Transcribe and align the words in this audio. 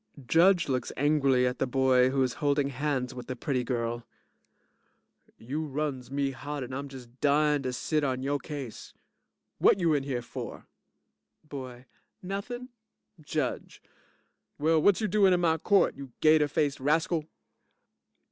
JUDGE 0.25 0.67
looks 0.67 0.91
angrily 0.97 1.45
at 1.45 1.59
the 1.59 1.67
boy 1.67 2.09
who 2.09 2.23
is 2.23 2.33
holding 2.41 2.69
hands 2.69 3.13
with 3.13 3.27
the 3.27 3.35
pretty 3.35 3.63
girl) 3.63 4.03
You 5.37 5.63
runs 5.63 6.09
me 6.09 6.31
hot 6.31 6.63
and 6.63 6.73
I'm 6.73 6.87
just 6.89 7.19
dyin' 7.21 7.61
to 7.61 7.71
sit 7.71 8.03
on 8.03 8.23
yo' 8.23 8.39
case. 8.39 8.95
Whut 9.59 9.79
you 9.79 9.93
in 9.93 10.01
here 10.01 10.23
for? 10.23 10.65
BOY 11.47 11.85
Nothin'. 12.23 12.69
JUDGE 13.21 13.79
Well, 14.57 14.81
whut 14.81 15.01
you 15.01 15.07
doin' 15.07 15.33
in 15.33 15.39
my 15.41 15.59
court, 15.59 15.95
you 15.95 16.11
gater 16.19 16.47
faced 16.47 16.79
rascal? 16.79 17.25